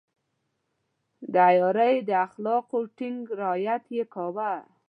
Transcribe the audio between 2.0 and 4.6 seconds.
د اخلاقو ټینګ رعایت يې کاوه.